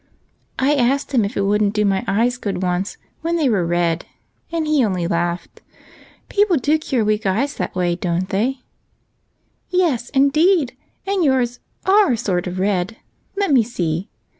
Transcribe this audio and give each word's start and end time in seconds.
"I 0.57 0.73
asked 0.73 1.11
him 1.11 1.23
if 1.23 1.37
it 1.37 1.43
would 1.43 1.61
n't 1.61 1.75
do 1.75 1.85
my 1.85 2.03
eyes 2.07 2.39
good 2.39 2.63
once 2.63 2.97
when 3.21 3.35
they 3.35 3.49
were 3.51 3.63
red, 3.63 4.07
and 4.51 4.65
he 4.65 4.83
only 4.83 5.05
laughed. 5.05 5.61
People 6.27 6.57
do 6.57 6.79
cure 6.79 7.05
weak 7.05 7.27
eyes 7.27 7.53
that 7.57 7.75
way, 7.75 7.97
don't 7.97 8.29
they?"" 8.29 8.61
Yes, 9.69 10.09
indeed, 10.09 10.75
and 11.05 11.23
yours 11.23 11.59
are 11.85 12.15
sort 12.15 12.47
of 12.47 12.57
red. 12.57 12.97
Let 13.35 13.51
me 13.51 13.61
see. 13.61 14.09